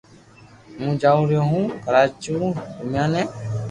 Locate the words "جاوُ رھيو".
1.01-1.43